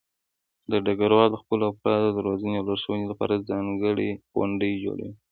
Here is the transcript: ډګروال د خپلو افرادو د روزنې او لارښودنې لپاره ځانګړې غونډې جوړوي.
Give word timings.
ډګروال 0.85 1.29
د 1.31 1.35
خپلو 1.43 1.63
افرادو 1.71 2.09
د 2.13 2.17
روزنې 2.27 2.55
او 2.57 2.65
لارښودنې 2.67 3.05
لپاره 3.11 3.45
ځانګړې 3.49 4.09
غونډې 4.35 4.71
جوړوي. 4.85 5.13